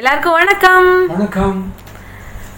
[0.00, 1.06] எல்லாருக்கும் வணக்கம்.
[1.06, 1.74] வணக்கம்.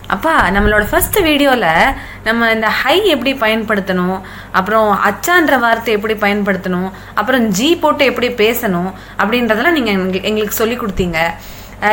[0.06, 4.20] அப்பா நம்மளோட ஃபர்ஸ்ட் வீடியோல நம்ம இந்த ஹை எப்படி பயன்படுத்தணும்
[4.52, 10.78] அப்புறம் அச்சான்ற வார்த்தை எப்படி பயன்படுத்தணும் அப்புறம் ஜி போட்டு எப்படி பேசணும் அப்படின்றதெல்லாம் நீங்க எங்க- எங்களுக்கு சொல்லி
[10.78, 11.18] கொடுத்தீங்க.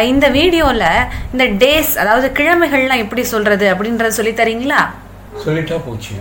[0.02, 4.90] இந்த வீடியோல இந்த டேஸ் அதாவது கிழமைகள்லாம் எப்படி சொல்றது அப்படின்றத சொல்லி தரீங்களா?
[5.46, 6.16] சொல்லிட்டா போச்சு.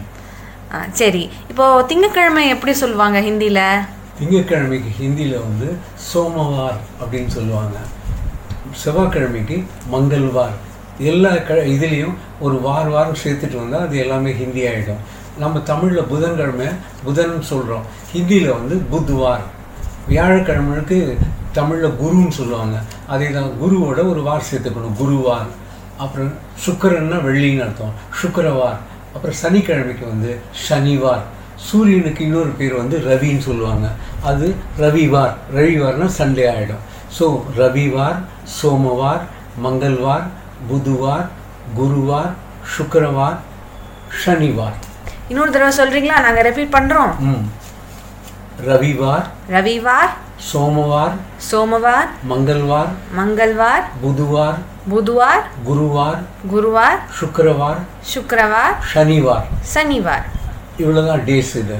[0.92, 1.30] சரி.
[1.48, 3.80] இப்போ திங்கக்கிழமை எப்படி சொல்லுவாங்க ஹிந்தில?
[4.20, 5.78] திங்கட்கிழமைக்கு ஹிந்தியில் வந்து
[6.14, 7.76] சோமவார் அப்படின்னு சொல்லுவாங்க.
[8.84, 10.56] செவ்வாய்க்கிழமைக்கு மங்கள்வார்.
[10.98, 15.02] எல்லா க இதுலேயும் ஒரு வார் வாரம் சேர்த்துட்டு வந்தால் அது எல்லாமே ஹிந்தி ஆகிடும்
[15.38, 16.66] நம்ம தமிழில் புதன்கிழமை
[17.04, 17.82] புதன் சொல்கிறோம்
[18.14, 19.44] ஹிந்தியில் வந்து புத்வார்.
[20.08, 21.16] வியாழக்கிழமைக்கு
[21.52, 22.80] தமிழில் குருன்னு சொல்லுவாங்க.
[23.06, 25.48] அதே தான் குருவோட ஒரு வார் சேர்த்துக்கணும் குருவார்.
[25.96, 26.32] அப்புறம்
[26.66, 27.92] சுக்கரன்னா வெள்ளின்னு அர்த்தம்.
[28.22, 28.78] சுக்கரவார்.
[29.14, 30.38] அப்புறம் சனிக்கிழமைக்கு வந்து
[30.68, 31.24] சனிவார்.
[31.56, 33.88] சூரியனுக்கு இன்னொரு பேர் வந்து ரவின்னு சொல்லுவாங்க.
[34.22, 35.34] அது ரவிவார்.
[35.54, 36.84] ரவிவார்னால் சண்டே ஆகிடும்
[37.16, 37.26] ஸோ
[37.56, 38.18] ரவிவார்
[38.58, 39.22] சோமவார்
[39.62, 40.26] மங்கள்வார்
[40.68, 41.26] புதுவார்
[41.76, 42.32] குருவார்
[42.76, 43.38] சுக்கிரவார்
[44.24, 44.76] சனிவார்
[45.28, 46.18] இன்னொரு தடவை சொல்றீங்களா?
[46.20, 47.12] நாங்க ரிப்பீட் பண்றோம்.
[47.22, 47.42] ம்.
[48.68, 50.12] ரவிவார் ரவிவார்
[50.50, 51.14] சோமவார்
[51.50, 60.24] சோமவார் மங்கள்வார் மங்கள்வார் புதுவார் புதுவார் குருவார் குருவார் சுக்கிரவார் சுக்கிரவார் சனிவார் சனிவார்
[60.78, 61.78] இவ்வளோதான் டேஸ் இது.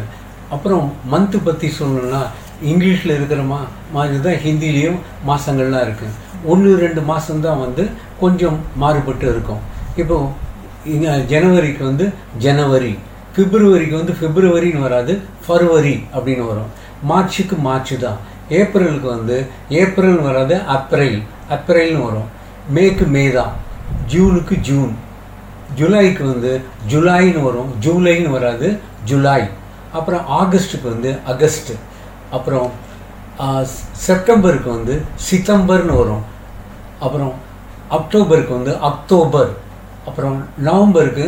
[0.51, 2.23] அப்புறம் மந்த்து பற்றி சொல்லணும்னா
[2.71, 3.59] இங்கிலீஷில் இருக்கிற மா
[3.95, 6.17] மாதிரி தான் ஹிந்திலேயும் மாதங்கள்லாம் இருக்குது
[6.53, 7.85] ஒன்று ரெண்டு மாதம்தான் வந்து
[8.23, 9.63] கொஞ்சம் மாறுபட்டு இருக்கும்.
[10.03, 10.17] இப்போ
[11.33, 12.05] ஜனவரிக்கு வந்து
[12.45, 12.93] ஜனவரி
[13.37, 15.13] பிப்ரவரிக்கு வந்து பிப்ரவரின்னு வராது
[15.45, 16.71] ஃபர்வரி அப்படின்னு வரும்.
[17.11, 18.19] மார்ச்சுக்கு மார்ச் தான்
[18.59, 19.37] ஏப்ரலுக்கு வந்து
[19.81, 21.19] ஏப்ரல் வராது அப்ரைல்
[21.57, 22.29] அப்ரைல்னு வரும்.
[22.77, 23.53] மேக்கு மே தான்
[24.13, 24.95] ஜூனுக்கு ஜூன்.
[25.79, 26.53] ஜூலைக்கு வந்து
[26.91, 27.71] ஜூலைன்னு வரும்.
[27.85, 28.69] ஜூலைன்னு வராது
[29.11, 29.43] ஜூலை.
[29.99, 31.77] அப்புறம் ஆகஸ்ட்டுக்கு வந்து அகஸ்ட்டு
[32.37, 32.69] அப்புறம்
[34.07, 34.95] செப்டம்பருக்கு வந்து
[35.29, 36.25] சித்தம்பர்னு வரும்.
[37.05, 37.35] அப்புறம்
[37.97, 39.51] அக்டோபருக்கு வந்து அக்டோபர்.
[40.09, 40.37] அப்புறம்
[40.69, 41.27] நவம்பருக்கு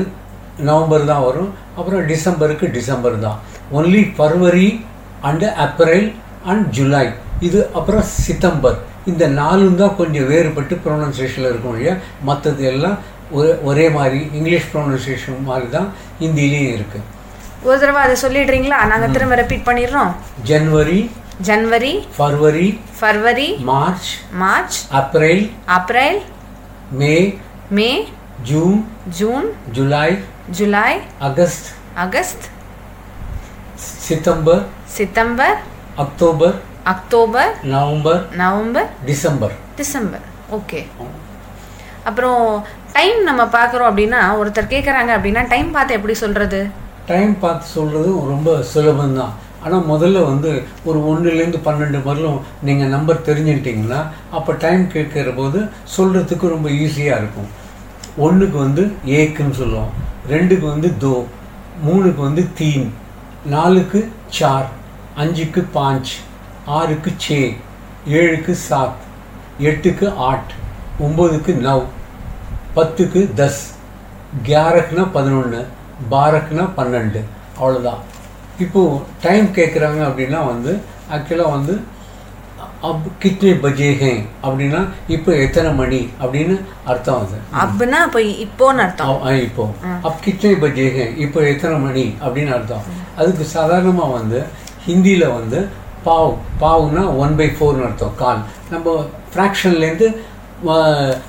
[0.69, 1.51] நவம்பர் தான் வரும்.
[1.79, 3.39] அப்புறம் டிசம்பருக்கு டிசம்பர் தான்.
[3.79, 4.69] Only February
[5.29, 6.07] and April
[6.51, 7.05] and July
[7.49, 8.79] இது அப்புறம் சித்தம்பர்.
[9.11, 11.95] இந்த நாலும் தான் கொஞ்சம் வேறுபட்டு ப்ரொனன்சியேஷனில் இருக்கும் இல்லையா?
[12.29, 12.99] மற்றது எல்லாம்
[13.39, 15.89] ஒரே ஒரே மாதிரி இங்கிலீஷ் ப்ரொனன்சியேஷன் மாதிரி தான்
[16.21, 17.07] ஹிந்திலையும் இருக்குது
[17.63, 18.79] ஒரு தடவை அதை சொல்லிடுறீங்களா?
[18.91, 20.13] நாங்க திரும்ப ரிப்பீட் பண்ணிடுறோம்.
[20.45, 21.01] January
[21.49, 22.67] January February
[22.99, 24.09] February March
[24.41, 25.43] March April
[25.77, 26.19] April
[27.01, 27.15] May
[27.71, 27.91] May
[28.43, 28.79] June
[29.19, 30.03] June July
[30.51, 30.89] July
[31.21, 31.69] August
[32.05, 32.47] August
[34.01, 34.63] September
[34.97, 35.57] September
[35.97, 40.81] October October November November December December okay
[42.05, 42.43] அப்புறம்
[42.93, 46.61] டைம் நம்ம பார்க்குறோம் அப்படின்னா ஒருத்தர் கேட்குறாங்க அப்படின்னா டைம் பார்த்து எப்படி சொல்றது?
[47.07, 49.31] டைம் பார்த்து சொல்கிறது ரொம்ப சுலபம்தான்.
[49.63, 56.49] ஆனால் முதல்ல வந்து ஒரு ஒன்றுலேருந்து பன்னெண்டு வரலும் நீங்கள் நம்பர் தெரிஞ்சுக்கிட்டிங்கன்னா அப்போ டைம் கேட்குற போது சொல்கிறதுக்கு
[56.49, 57.49] ரொம்ப ஈஸியாக இருக்கும்.
[58.17, 59.91] ஒன்றுக்கு வந்து ஏக்குன்னு சொல்லுவோம்.
[60.29, 61.25] ரெண்டுக்கு வந்து தோ.
[61.87, 62.93] மூணுக்கு வந்து தீன்.
[63.47, 64.69] நாலுக்கு சார்.
[65.17, 66.11] அஞ்சுக்கு பாஞ்ச்.
[66.67, 67.57] ஆறுக்கு சே.
[68.09, 69.01] ஏழுக்கு சாத்.
[69.61, 70.53] எட்டுக்கு ஆட்.
[71.01, 71.85] ஒம்போதுக்கு நவ்.
[72.77, 73.63] பத்துக்கு தஸ்.
[74.47, 75.67] கியாரக்குனா பதினொன்று
[76.11, 77.23] பாரக்குனா பன்னெண்டு.
[77.61, 78.01] அவ்வளோதான்
[78.59, 80.81] இப்போது டைம் கேட்குறாங்க அப்படின்னா வந்து
[81.13, 81.81] ஆக்சுவலாக வந்து
[82.83, 87.39] அப் கிட்னே பஜே ஹே அப்படின்னா இப்போ எத்தனை மணி அப்படின்னு அர்த்தம் அது.
[87.63, 89.27] அப்படின்னா இப்போ இப்போன்னு அர்த்தம்.
[89.27, 89.65] இப்போ.
[90.03, 92.85] அப் கிட்னே பஜே ஹே இப்போ எத்தனை மணி அப்படின்னு அர்த்தம்.
[93.17, 94.47] அதுக்கு சாதாரணமாக வந்து
[94.87, 95.69] ஹிந்தியில் வந்து
[96.05, 98.39] பாவ் பாவ்னா ஒன் பை ஃபோர்னு அர்த்தம் கால்.
[98.71, 100.09] நம்ம ஃப்ராக்ஷன்லேருந்து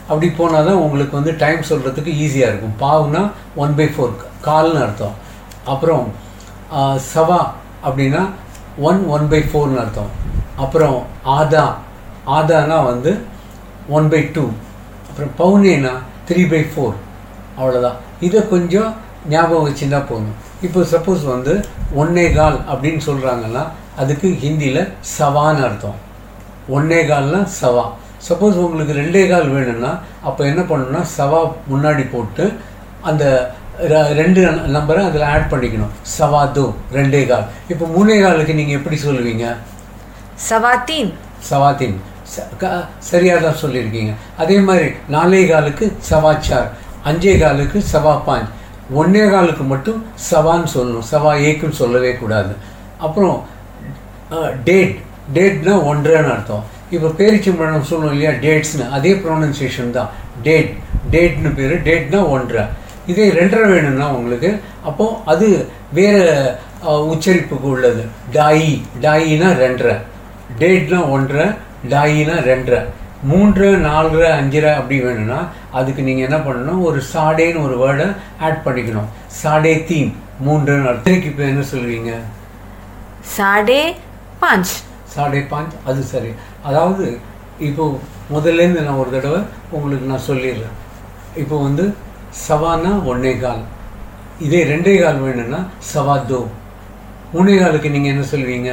[0.09, 2.75] அப்படி போனால் தான் உங்களுக்கு வந்து டைம் சொல்கிறதுக்கு ஈஸியாக இருக்கும்.
[2.83, 3.21] பாவ்னா
[3.63, 4.13] ஒன் பை ஃபோர்
[4.47, 5.15] கால்னு அர்த்தம்.
[5.73, 6.05] அப்புறம்
[7.11, 7.41] சவா
[7.87, 8.23] அப்படின்னா
[8.89, 10.11] ஒன் ஒன் பை ஃபோர்னு அர்த்தம்.
[10.63, 10.97] அப்புறம்
[11.37, 11.65] ஆதா
[12.37, 13.11] ஆதானா வந்து
[13.97, 14.45] ஒன் பை டூ
[15.09, 15.93] அப்புறம் பவுனேனா
[16.27, 16.95] த்ரீ பை ஃபோர்
[17.59, 18.91] அவ்வளோதான் இதை கொஞ்சம்
[19.31, 20.37] ஞாபகம் வச்சுருந்தா போதும்.
[20.65, 21.53] இப்போ சப்போஸ் வந்து
[22.01, 23.63] ஒன்னே கால் அப்படின்னு சொல்கிறாங்கன்னா
[24.01, 24.83] அதுக்கு ஹிந்தியில்
[25.17, 25.97] சவான்னு அர்த்தம்.
[26.75, 27.85] ஒன்னே கால்னால் சவா.
[28.27, 29.91] சப்போஸ் உங்களுக்கு ரெண்டே கால் வேணும்னா
[30.29, 31.39] அப்போ என்ன பண்ணணும்னா சவா
[31.71, 32.45] முன்னாடி போட்டு
[33.09, 33.25] அந்த
[34.19, 34.41] ரெண்டு
[34.75, 35.93] நம்பரை அதில் ஆட் பண்ணிக்கணும்.
[36.17, 36.65] சவா தோ
[36.97, 37.45] ரெண்டே கால்.
[37.73, 39.45] இப்போ மூணே காலுக்கு நீங்கள் எப்படி சொல்லுவீங்க?
[40.49, 41.11] சவாத்தீன்
[41.49, 41.97] சவாத்தின்
[43.11, 43.59] சரியாக தான்.
[43.61, 44.11] சொல்லியிருக்கீங்க.
[44.41, 46.67] அதே மாதிரி நாலே காலுக்கு சவாச்சார்
[47.09, 48.51] அஞ்சே காலுக்கு சவா பாஞ்ச்.
[48.99, 49.99] ஒன்னே காலுக்கு மட்டும்
[50.29, 51.07] சவான்னு சொல்லணும்.
[51.13, 52.53] சவா ஏக்குன்னு சொல்லவே கூடாது.
[53.07, 53.37] அப்புறம்
[54.67, 54.93] டேட்.
[55.35, 56.63] டேட்னா ஒன்றரைன்னு அர்த்தம்.
[56.95, 58.31] இப்போ பேரிச்சம்பழம் சொல்லணும் இல்லையா?
[58.45, 60.09] டேட்ஸ்னு அதே ப்ரொனன்சியேஷன் தான்.
[60.45, 60.71] டேட்
[61.13, 61.75] டேட்னு பேர்.
[61.87, 62.63] டேட்னா ஒன்றரை.
[63.11, 64.49] இதே ரெண்டரை வேணும்னா உங்களுக்கு
[64.89, 65.47] அப்போது அது
[65.97, 66.23] வேறு
[67.13, 68.03] உச்சரிப்புக்கு உள்ளது.
[68.37, 68.71] டாயி
[69.05, 69.95] டாயினா ரெண்டரை.
[70.61, 71.47] டேட்னா ஒன்றரை.
[71.93, 72.81] டாயினா ரெண்டரை.
[73.31, 75.39] மூன்று நாலரை அஞ்சரை அப்படி வேணும்னா
[75.79, 76.83] அதுக்கு நீங்கள் என்ன பண்ணணும்?
[76.89, 78.07] ஒரு சாடேன்னு ஒரு வேர்டை
[78.45, 79.09] ஆட் பண்ணிக்கணும்.
[79.41, 80.13] சாடே தீம்.
[80.45, 82.13] மூன்றுன்னு அர்த்தனைக்கு இப்போ என்ன சொல்லுவீங்க
[83.35, 83.81] சாடே
[84.43, 84.71] பாஞ்ச்.
[85.15, 85.75] சாடே பாஞ்ச்.
[85.89, 86.31] அது சரி.
[86.69, 87.05] அதாவது
[87.67, 87.99] இப்போது
[88.33, 89.39] முதல்லேருந்து நான் ஒரு தடவை
[89.77, 90.75] உங்களுக்கு நான் சொல்லிடுறேன்.
[91.41, 91.85] இப்போ வந்து
[92.47, 93.63] சவானா ஒன்னே கால்.
[94.45, 95.59] இதே ரெண்டே கால் வேணும்னா
[95.93, 96.41] சவாதோ
[97.33, 98.69] மூணே காலுக்கு நீங்கள் என்ன சொல்வீங்க?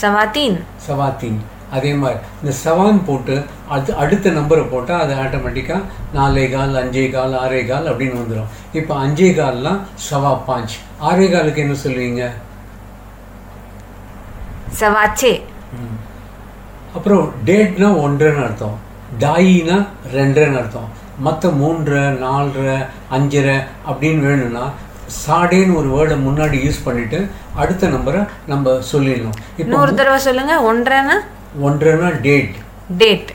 [0.00, 1.40] சவாத்தீன் சவாத்தீன்
[1.76, 3.34] அதே மாதிரி இந்த சவான் போட்டு
[3.74, 5.82] அது அடுத்த நம்பரை போட்டால் அது ஆட்டோமேட்டிக்காக
[6.16, 8.48] நாலே கால் அஞ்சே கால் ஆறே கால் அப்படின்னு வந்துடும்
[8.78, 10.74] இப்போ அஞ்சே கால்லாம் சவா பாஞ்ச்.
[11.08, 12.22] ஆறே காலுக்கு என்ன சொல்லுவீங்க
[14.80, 15.32] சவாச்சே
[16.96, 18.76] அப்புறம் டேட்னா ஒன்றுன்னு அர்த்தம்.
[19.24, 19.76] டாயினா
[20.16, 20.88] ரெண்டுன்னு அர்த்தம்.
[21.26, 22.76] மற்ற மூன்றரை நாலரை
[23.16, 23.56] அஞ்சரை
[23.90, 24.64] அப்படின்னு வேணும்னா
[25.24, 27.18] சாடேன்னு ஒரு வேர்டை முன்னாடி யூஸ் பண்ணிட்டு
[27.62, 28.20] அடுத்த நம்பரை
[28.50, 29.36] நம்ம சொல்லிடணும்.
[29.56, 31.16] இப்போ இன்னொரு தடவை சொல்லுங்க ஒன்றரைனா
[31.66, 32.54] ஒன்றரைனா டேட்.
[33.00, 33.30] டேட்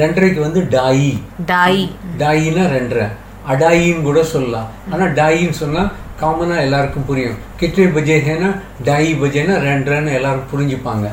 [0.00, 1.12] ரெண்டரைக்கு வந்து டாயி.
[1.52, 1.82] டாய்.
[2.22, 3.06] டாயினா ரெண்டரை.
[3.52, 4.68] அடாயின்னு கூட சொல்லலாம்.
[4.92, 5.90] ஆனால் டாயின்னு சொன்னால்
[6.20, 7.40] காமனாக எல்லாருக்கும் புரியும்.
[7.60, 8.50] கிட்டே பஜேனா
[8.88, 11.08] டாயி பஜேனா ரெண்டரைன்னு எல்லாரும் புரிஞ்சுப்பாங்க.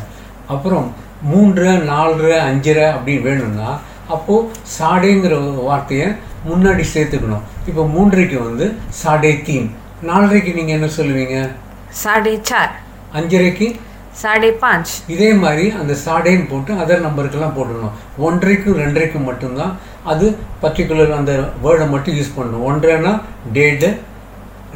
[0.54, 0.88] அப்புறம்
[1.22, 6.08] மூன்று நாலு அஞ்சரை அப்படின்னு வேணும்னா அப்போது சாடைங்கிற வார்த்தையை
[6.50, 7.46] முன்னாடி சேர்த்துக்கணும்.
[7.68, 9.76] இப்போ மூன்றைக்கு வந்து சாடே தீன்.
[10.04, 11.52] நாலரைக்கு நீங்கள் என்ன சொல்லுவீங்க?
[11.90, 12.72] சாடே சார்.
[13.14, 13.80] அஞ்சரைக்கு?
[14.12, 14.92] சாடே பாஞ்ச்.
[15.08, 17.96] இதே மாதிரி அந்த சாடேன்னு போட்டு அதர் நம்பருக்கெல்லாம் போட்டுக்கணும்.
[18.20, 19.78] ஒன்றைக்கும் ரெண்டரைக்கும் மட்டும்தான்.
[20.04, 22.66] அது பர்டிகுலர் அந்த வேர்டை மட்டும் யூஸ் பண்ணணும்.
[22.70, 23.22] ஒன்றைனா
[23.54, 23.98] டேடு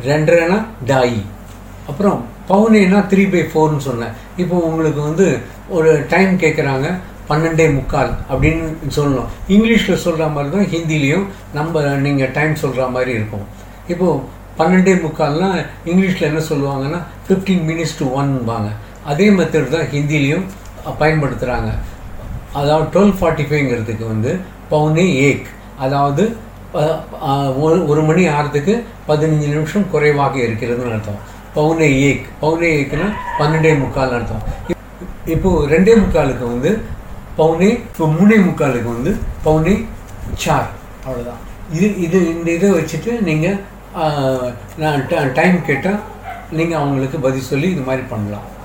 [0.06, 1.22] ரெண்டரைனா டாயி
[1.88, 4.10] அப்புறம் பவுனேனா த்ரீ பை ஃபோர்னு சொன்னேன்.
[4.38, 5.38] இப்போ உங்களுக்கு வந்து
[5.70, 6.94] ஒரு டைம் கேட்குறாங்க
[7.30, 9.26] பன்னெண்டே முக்கால் அப்படின்னு சொல்லணும்.
[9.50, 13.46] இங்கிலீஷில் சொல்கிற மாதிரி தான் ஹிந்திலையும் நம்ம நீங்கள் டைம் சொல்கிற மாதிரி இருக்கும்.
[13.88, 18.70] இப்போது பன்னெண்டே முக்கால்னால் இங்கிலீஷில் என்ன சொல்லுவாங்கன்னா ஃபிஃப்டீன் மினிட்ஸ் டு ஒன்பாங்க
[19.06, 20.42] அதே மெத்தட் தான் ஹிந்திலையும்
[21.00, 21.70] பயன்படுத்துகிறாங்க
[22.54, 24.38] அதாவது டுவெல் ஃபார்ட்டி ஃபைவ்ங்கிறதுக்கு வந்து
[24.72, 25.46] பவுனே ஏக்.
[25.78, 26.36] அதாவது
[26.74, 31.38] ஒரு- ஒரு மணி ஆறதுக்கு பதினஞ்சு நிமிஷம் குறைவாக இருக்கிறதுன்னு அர்த்தம்.
[31.60, 32.26] பவுனே ஏக்.
[32.42, 34.44] பவுனே ஏக்னா பன்னெண்டே முக்கால் அர்த்தம்.
[34.68, 36.82] இப்- இப்போ ரெண்டே முக்காலுக்கு வந்து
[37.38, 39.86] பவுனே இப்போ மூணே முக்காலுக்கு வந்து பவுனே
[40.34, 40.70] சார்.
[41.08, 43.60] அவ்வளோதான் இது இது இந்த இதை வச்சுட்டு நீங்கள்
[44.78, 46.00] நான் டைம் கேட்டால்
[46.52, 48.58] நீங்கள் அவங்களுக்கு பதில் சொல்லி இது மாதிரி பண்ணலாம்.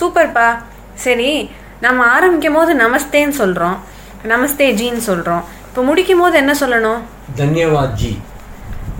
[0.00, 0.58] சூப்பர்ப்பா.
[0.94, 1.50] சரி
[1.80, 3.76] நம்ம ஆரம்பிக்கும் போது நமஸ்தேன்னு சொல்கிறோம்
[4.24, 6.98] நமஸ்தே ஜின்னு சொல்கிறோம் இப்போ முடிக்கும் போது என்ன சொல்லணும்?
[7.36, 8.18] தன்யவாத் ஜி.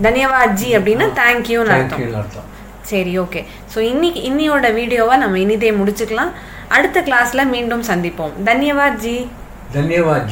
[0.03, 2.47] தன்யவாத் ஜி அப்படின்னா தேங்க்யூன்னு அர்த்தம்.
[2.91, 3.41] சரி ஓகே
[3.73, 6.31] ஸோ இன்னைக்கு இன்னியோட வீடியோவை நம்ம இனிதே முடிச்சுக்கலாம்.
[6.67, 8.33] அடுத்த கிளாஸ்ல மீண்டும் சந்திப்போம்.
[8.49, 9.15] தன்யவாத் ஜி
[9.75, 10.23] தன்யவாத்